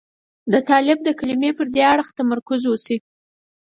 [0.51, 2.97] د طالب د کلمې پر دې اړخ تمرکز وشي.